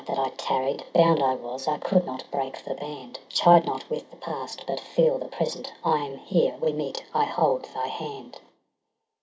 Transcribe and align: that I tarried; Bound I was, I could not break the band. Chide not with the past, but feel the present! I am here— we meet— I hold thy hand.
that 0.07 0.17
I 0.17 0.29
tarried; 0.29 0.83
Bound 0.95 1.21
I 1.21 1.35
was, 1.35 1.67
I 1.67 1.77
could 1.77 2.07
not 2.07 2.23
break 2.31 2.65
the 2.65 2.73
band. 2.73 3.19
Chide 3.29 3.67
not 3.67 3.87
with 3.87 4.09
the 4.09 4.15
past, 4.17 4.63
but 4.65 4.79
feel 4.79 5.19
the 5.19 5.27
present! 5.27 5.71
I 5.83 5.99
am 6.03 6.17
here— 6.17 6.55
we 6.59 6.73
meet— 6.73 7.03
I 7.13 7.25
hold 7.25 7.65
thy 7.65 7.87
hand. 7.89 8.39